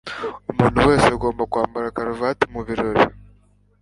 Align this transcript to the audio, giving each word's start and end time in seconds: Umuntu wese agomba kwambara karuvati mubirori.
Umuntu 0.51 0.79
wese 0.87 1.07
agomba 1.15 1.43
kwambara 1.51 1.93
karuvati 1.95 2.45
mubirori. 2.53 3.03